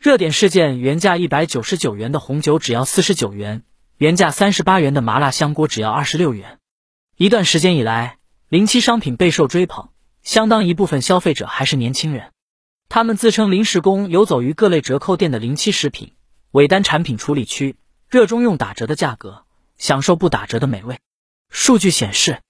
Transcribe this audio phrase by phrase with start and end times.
[0.00, 3.64] 热点事件：原价一百九十九元的红酒只要四十九元，
[3.98, 6.58] 原价三十八元的麻辣香锅只要二十六元。
[7.18, 8.16] 一段时间以来，
[8.48, 9.90] 零七商品备受追捧，
[10.22, 12.32] 相当一部分消费者还是年轻人。
[12.88, 16.14] 他们自称临时工，游走于各类折扣店的零七食品
[16.52, 17.76] 尾单产品处理区，
[18.08, 19.44] 热衷用打折的价格
[19.76, 20.98] 享受不打折的美味。
[21.50, 22.40] 数据显示，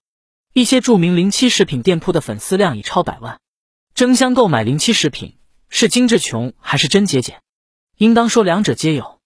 [0.53, 3.41] 一些著名零七食品店铺的粉丝量已超百万，
[3.93, 5.35] 争相购买零七食品。
[5.73, 7.41] 是精致穷还是真节俭？
[7.97, 9.21] 应当说两者皆有。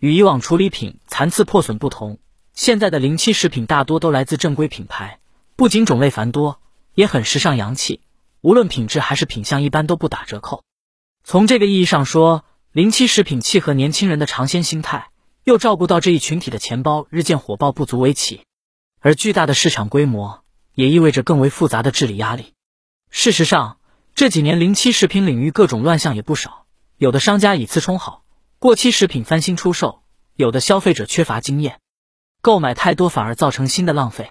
[0.00, 2.18] 与以往处理品残次破损不同，
[2.52, 5.20] 现在的零七食品大多都来自正规品牌，
[5.54, 6.60] 不仅种类繁多，
[6.94, 8.00] 也很时尚洋气。
[8.40, 10.64] 无论品质还是品相，一般都不打折扣。
[11.22, 15.10] 从这个意义上说，零七食品契合年轻人的尝鲜心态，
[15.44, 18.42] 又照顾到这一群体的钱包日渐火爆不足为奇。
[19.00, 20.42] 而巨大的市场规模，
[20.74, 22.52] 也意味着更为复杂的治理压力。
[23.10, 23.78] 事实上。
[24.14, 26.66] 这几年，零七食品领域各种乱象也不少。
[26.98, 28.22] 有的商家以次充好，
[28.60, 30.02] 过期食品翻新出售；
[30.36, 31.80] 有的消费者缺乏经验，
[32.40, 34.30] 购买太多反而造成新的浪费。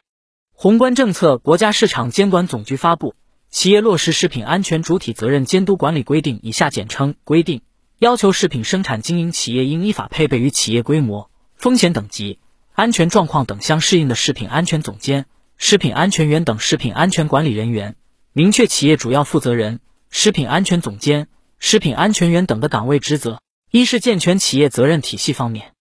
[0.53, 3.09] 宏观政策，国家市场监管总局发布
[3.49, 7.59] 《企业落实食品安全主体责任监督管理规定（以下简称规定）》，
[7.99, 12.39] 要求食品生产经营企业应依法配备与企业规模、风险等级、
[12.71, 15.25] 安全状况等相适应的食品安全总监、
[15.57, 17.97] 食品安全员等食品安全管理人员。
[18.35, 21.27] 明确企业主要负责人、食品安全总监、
[21.59, 23.39] 食品安全员等的岗位职责。
[23.69, 25.73] 一是健全企业责任体系方面，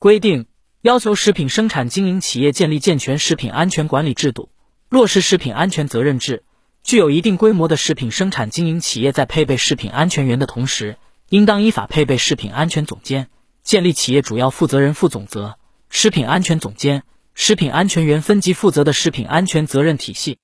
[0.00, 0.46] 规定
[0.80, 4.50] 要求食品生产经营企业建立健全食品安全管理制度，
[4.88, 6.42] 落实食品安全责任制。
[6.82, 10.96] 具有一定规模的食品生产经营企业在配备食品安全员的同时，
[11.28, 13.28] 应当依法配备食品安全总监，
[13.62, 15.56] 建立企业主要负责人负总责、
[15.88, 20.38] 食品安全总监、食品安全员分级负责的食品安全责任体系。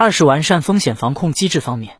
[0.00, 1.98] 二是完善风险防控机制方面，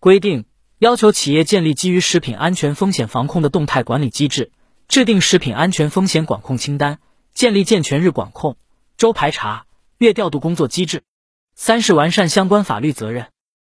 [0.00, 0.46] 规定
[0.80, 4.50] 要求企业建立基于食品安全风险防控的动态管理机制，
[4.88, 6.98] 制定食品安全风险管控清单，
[7.34, 8.56] 建立健全日管控、
[8.96, 9.66] 周排查、
[9.98, 11.04] 月调度工作机制。
[11.54, 13.28] 三是完善相关法律责任，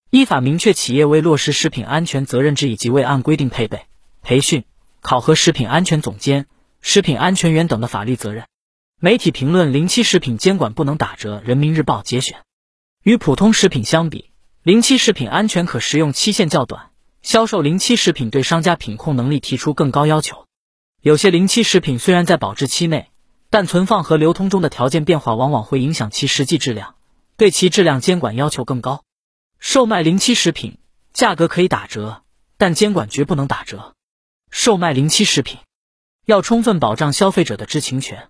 [0.09, 3.83] 依法明确企业为落实食品安全责任制以及未按规定配备、
[4.23, 4.65] 培训、
[5.03, 6.47] 考核食品安全总监、
[6.81, 8.47] 食品安全员等的法律责任。
[8.99, 11.43] 媒体评论：零七食品监管不能打折。
[11.45, 12.41] 人民日报节选。
[13.03, 14.31] 与普通食品相比，
[14.63, 16.91] 零七食品安全可食用期限较短，
[17.23, 20.45] 销售零七食品对商家品控能力提出更高要求。
[21.01, 23.11] 有些零七食品虽然在保质期内，
[23.49, 26.97] 但存放和流通中的条件变化往往会影响其实际质量，
[27.39, 29.03] 对其质量监管要求更高。
[29.59, 30.77] 售卖零七食品，
[31.15, 32.23] 价格可以打折，
[32.59, 33.95] 但监管绝不能打折。
[34.51, 35.61] 售卖零七食品，
[36.27, 38.29] 要充分保障消费者的知情权。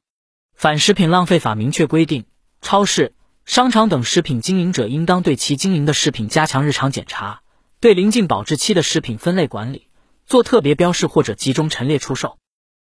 [0.55, 2.25] 反食品浪费法明确规定，
[2.63, 3.15] 超市。
[3.51, 7.43] 商场等食品经营者应当对其经营的食品加强日常检查，
[7.81, 9.89] 对临近保质期的食品分类管理，
[10.25, 12.39] 做特别标示或者集中陈列出售。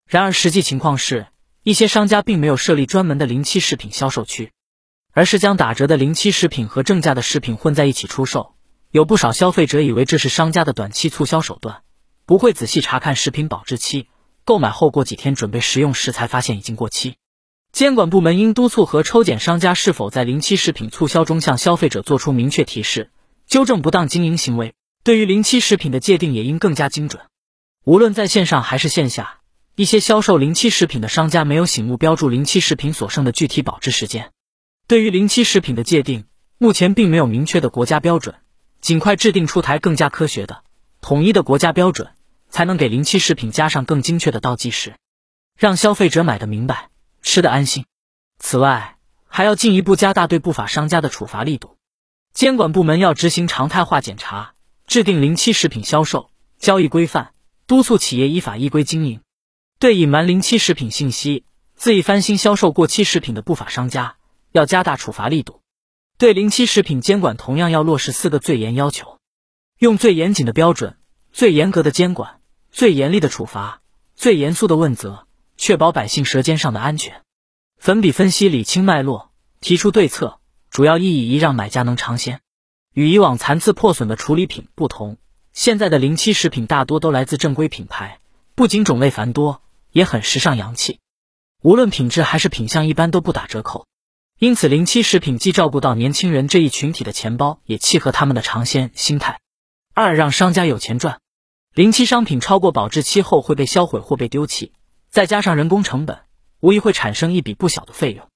[0.08, 1.28] 然而，实际情况是，
[1.62, 4.50] 一些商家并没有设立专门的临期食品销售区，
[5.12, 8.56] 而是将打折的临期食品和正价的食品混在一起出售。
[8.90, 11.82] 有不少消费者以为这是商家的短期促销手段，
[12.24, 14.08] 不会仔细查看食品保质期，
[14.44, 17.14] 购买后过几天准备食用时才发现已经过期。
[17.76, 23.10] 监管部门应督促和抽检商家是否在临期食品促销中向消费者做出明确提示，
[23.46, 24.72] 纠正不当经营行为。
[25.04, 27.22] 对于临期食品的界定也应更加精准。
[27.84, 29.40] 无论在线上还是线下，
[29.74, 34.30] 一些销售临期食品的商家没有醒目标注临期食品所剩的具体保质时间。
[34.88, 36.24] 对于临期食品的界定，
[36.56, 38.36] 目前并没有明确的国家标准，
[38.80, 40.62] 尽快制定出台更加科学的、
[41.02, 42.08] 统一的国家标准，
[42.48, 44.94] 才能给临期食品加上更精确的倒计时，
[45.58, 46.88] 让消费者买得明白。
[47.26, 47.86] 吃的安心。
[48.38, 51.76] 此外，还要进一步加大对不法商家的处罚力度。
[52.32, 54.54] 监管部门要执行常态化检查，
[54.86, 57.32] 制定临期食品销售交易规范，
[57.66, 59.22] 督促企业依法依规经营。
[59.80, 61.44] 对隐瞒临期食品信息、
[61.76, 64.16] 恣意翻新销售过期食品的不法商家，
[64.52, 65.60] 要加大处罚力度。
[66.18, 69.18] 对临期食品监管同样要落实四个最严要求，
[69.80, 70.96] 用最严谨的标准、
[71.32, 73.82] 最严格的监管、最严厉的处罚、
[74.14, 75.26] 最严肃的问责。
[75.58, 77.22] 确保百姓舌尖上的安全。
[77.86, 79.30] 粉笔分析理清脉络，
[79.60, 80.40] 提出对策，
[80.70, 82.40] 主要意义一让买家能尝鲜。
[82.92, 85.18] 与以往残次破损的处理品不同，
[85.52, 88.18] 现在的临期食品大多都来自正规品牌，
[88.56, 89.62] 不仅种类繁多，
[89.92, 90.98] 也很时尚洋气。
[91.62, 93.86] 无论品质还是品相，一般都不打折扣。
[94.40, 99.38] 因此，临期食品既照顾到年轻人这一群体的钱包，也契合他们的尝鲜心态。
[99.94, 101.20] 二让商家有钱赚。
[101.72, 104.72] 临期商品超过保质期后会被销毁或被丢弃。
[105.08, 106.18] 再加上人工成本，
[106.66, 108.26] 无疑会产生一笔不小的费用。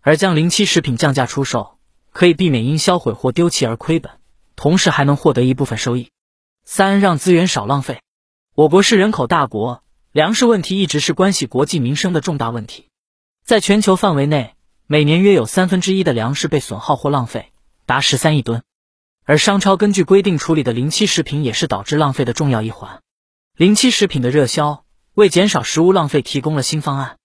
[0.00, 1.78] 而将临期食品降价出售，
[2.10, 4.12] 可以避免因销毁或丢弃而亏本，
[4.56, 6.10] 同时还能获得一部分收益。
[6.64, 8.00] 三让资源少浪费。
[8.54, 12.88] 我国是人口大国，粮食问题一直是关系国计民生的重大问题。
[13.44, 14.54] 在全球范围内，
[14.86, 17.52] 每年约有三分之一的粮食被损耗或浪费，
[17.84, 18.62] 达十三亿吨。
[19.26, 23.02] 而商超根据规定处理的临期食品也是导致浪费的重要一环。
[23.54, 27.18] 临期食品的热销为减少食物浪费提供了新方案。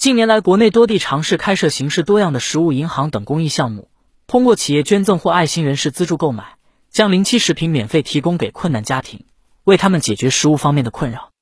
[0.00, 3.90] 近年来，国内多地尝试开设形式多样的食物银行等公益项目，
[4.26, 6.56] 通过企业捐赠或爱心人士资助购买，
[6.88, 9.26] 将临期食品免费提供给困难家庭，
[9.64, 11.32] 为他们解决食物方面的困扰。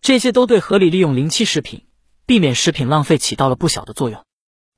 [0.00, 1.84] 这些都对合理利用临期食品。
[2.24, 4.24] 避免食品浪费起到了不小的作用。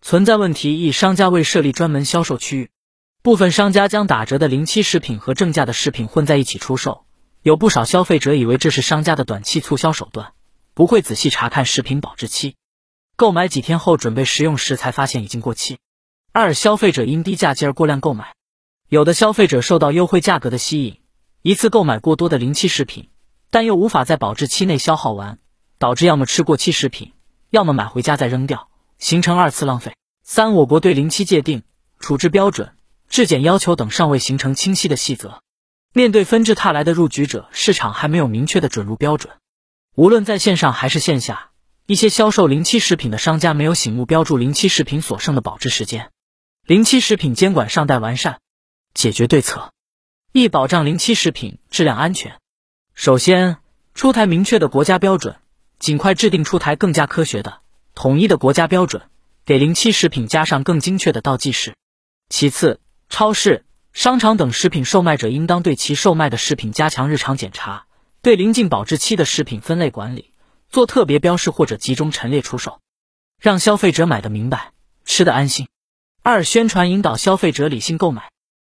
[0.01, 2.71] 存在问题一，商家未设立专门销售区域，
[3.23, 7.05] 部分商家将打折的临期食品和正价的食品混在一起出售，
[7.43, 10.33] 有不少消费者以为这是商家的短期促销手段，
[10.75, 12.57] 不会仔细查看食品保质期，
[13.21, 15.77] 购买几天后准备食用时才发现已经过期。
[16.33, 18.33] 二，消费者因低价进而过量购买，
[18.89, 21.01] 有的消费者受到优惠价格的吸引，
[21.43, 23.11] 一次购买过多的临期食品，
[23.51, 25.39] 但又无法在保质期内消耗完，
[25.77, 27.13] 导致要么吃过期食品。
[27.51, 29.93] 要么买回家再扔掉，形成二次浪费。
[30.25, 31.63] 三，我国对临期界定、
[31.99, 32.73] 处置标准、
[33.11, 35.43] 质检要求等尚未形成清晰的细则。
[35.93, 39.35] 面对纷至沓来的入局者，市场还没有明确的准入标准。
[39.95, 41.50] 无论在线上还是线下，
[41.91, 46.13] 一些销售临期食品的商家没有醒目标注临期食品所剩的保质时间。
[46.65, 48.39] 临期食品监管尚待完善，
[48.95, 49.73] 解决对策
[50.31, 52.39] 一、保障临期食品质量安全。
[52.95, 53.57] 首先，
[53.93, 55.35] 出台明确的国家标准。
[55.81, 57.59] 尽快制定出台更加科学的、
[57.97, 59.03] 统一的国家标准，
[59.45, 61.75] 给临期食品加上更精确的倒计时。
[62.29, 62.79] 其次，
[63.09, 67.87] 超市、商场等食品售卖者应当对其售卖的食品加强日常检查，
[68.23, 70.30] 对临近保质期的食品分类管理，
[70.71, 72.81] 做特别标识或者集中陈列出售，
[73.41, 74.73] 让消费者买得明白，
[75.05, 75.67] 吃得安心。
[76.23, 78.31] 二、宣传引导消费者理性购买。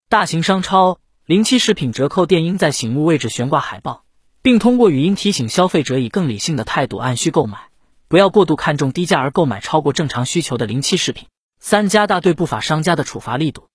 [0.09, 4.03] 大型商超、临期食品折扣店应在醒目位置悬挂海报。
[4.41, 7.69] 并通过语音提醒消费者以更理性的态度按需购买，
[8.07, 11.25] 不要过度看重低价而购买超过正常需求的临期食品。
[11.59, 13.69] 三、加大对不法商家的处罚力度，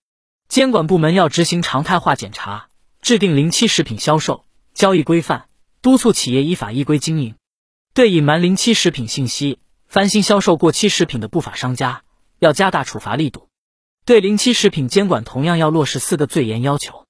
[0.46, 2.68] 监管部门要执行常态化检查，
[3.02, 5.46] 制定临期食品销售交易规范，
[5.82, 7.34] 督促企业依法依规经营。
[8.00, 12.02] 对隐瞒临期食品信息、翻新销售过期食品的不法商家，
[12.38, 13.50] 要加大处罚力度。
[14.06, 17.04] 对临期食品监管同样要落实四个最严要求，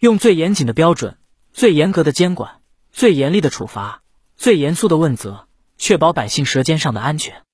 [0.00, 1.18] 用最严谨的标准、
[1.52, 2.60] 最严格的监管。
[2.90, 4.02] 最严厉的处罚，
[4.36, 5.46] 最严肃的问责，
[5.78, 7.44] 确保百姓舌尖上的安全。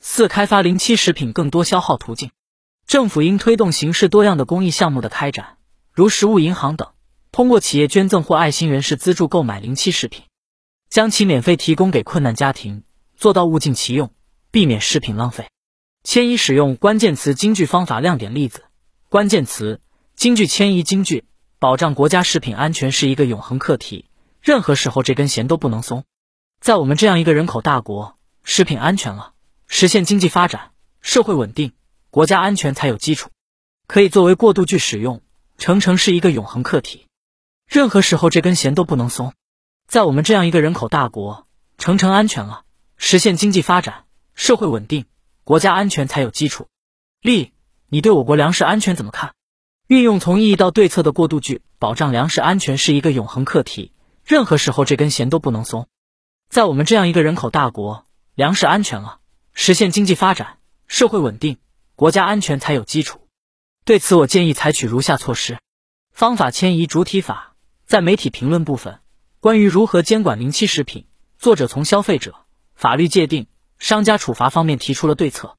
[0.00, 2.32] 四、开发临期食品更多消耗途径，
[2.86, 5.56] 政府应推动形式多样的公益项目的开展，
[5.90, 6.90] 如食物银行等，
[7.32, 10.24] 通过企业捐赠或爱心人士资助购买临期食品，
[10.88, 12.84] 将其免费提供给困难家庭，
[13.16, 14.12] 做到物尽其用，
[14.50, 15.48] 避免食品浪费。
[16.04, 18.64] 迁移使用关键词京剧方法亮点例子：
[19.08, 19.80] 关键词
[20.14, 21.24] 京剧迁移京剧，
[21.58, 24.06] 保障国家食品安全是一个永恒课题。
[24.40, 26.04] 任何时候这根弦都不能松。
[26.60, 29.32] 在我们这样一个人口大国，食品安全了，
[29.66, 31.72] 实现经济发展、社会稳定、
[32.10, 33.30] 国家安全才有基础。
[33.88, 35.20] 可以作为过渡句使用，
[35.58, 37.06] 程程是一个永恒课题。
[37.68, 39.32] 任何时候这根弦都不能松。
[39.86, 41.46] 在我们这样一个人口大国，
[41.78, 42.64] 城城安全了，
[42.96, 44.04] 实现经济发展、
[44.34, 45.06] 社会稳定、
[45.44, 46.66] 国家安全才有基础。
[47.20, 47.52] 例，
[47.88, 49.32] 你对我国粮食安全怎么看？
[49.86, 53.92] 运用从意义到对策的过渡句，保障粮食安全是一个永恒课题。
[54.24, 55.86] 任何时候这根弦都不能松。
[56.48, 59.20] 在我们这样一个人口大国，粮食安全了，
[59.52, 61.58] 实现经济发展、社会稳定、
[61.94, 63.20] 国家安全才有基础。
[63.84, 65.60] 对此，我建议采取如下措施：
[66.10, 67.54] 方法迁移主体法，
[67.86, 68.98] 在媒体评论部分，
[69.46, 71.06] 关于如何监管临期食品，
[71.38, 72.34] 作者从消费者、
[72.74, 73.46] 法律界定、
[73.78, 75.56] 商家处罚方面提出了对策。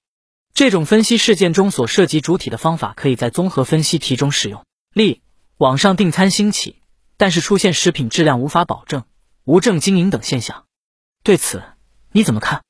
[0.53, 4.65] 这种分析事件中所涉及主体的方法，可以在综合分析题中使用。
[4.91, 5.21] 例：
[5.55, 6.81] 网上订餐兴起。
[7.15, 9.05] 但是出现食品质量无法保证、
[9.45, 10.65] 无证经营等现象，
[11.23, 11.63] 对此
[12.11, 12.63] 你怎么看？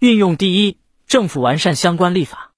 [0.00, 2.52] 运用第一，政府完善相关立法，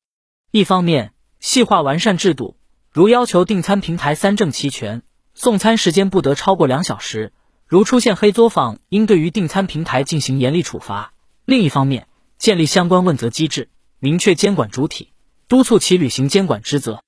[0.50, 2.56] 一方面细化完善制度，
[2.90, 7.32] 如要求订餐平台三证齐全，送餐时间不得超过两小时，
[7.70, 11.12] 如出现黑作坊，应对于订餐平台进行严厉处罚；
[11.44, 13.68] 另一方面，建立相关问责机制，
[14.00, 15.12] 明确监管主体，
[15.46, 17.04] 督促其履行监管职责。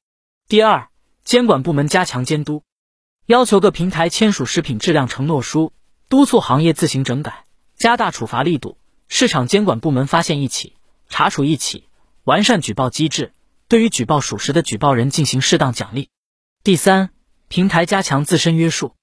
[0.46, 0.86] 第二，
[1.24, 2.62] 监管部门加强监督。
[3.26, 5.72] 要求各平台签署食品质量承诺书，
[6.08, 8.78] 督促行业自行整改，加大处罚力度。
[9.08, 10.76] 市场监管部门发现一起，
[11.08, 11.88] 查处一起，
[12.22, 13.32] 完善举报机制，
[13.66, 16.08] 对于举报属实的举报人进行适当奖励。
[16.62, 17.10] 第三，
[17.48, 18.94] 平台加强自身约束，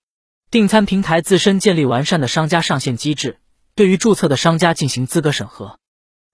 [0.52, 3.38] 订餐平台自身建立完善的商家上线机制，
[3.76, 5.78] 对于注册的商家进行资格审核，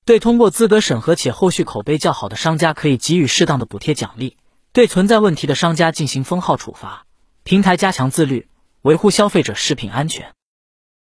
[0.06, 4.38] 对通过资格审核且后续口碑较好的商家可以给予适当的补贴奖励，
[4.72, 7.06] 对存在问题的商家进行封号处罚。
[7.44, 8.48] 平台加强自律，
[8.84, 10.35] 维护消费者食品安全。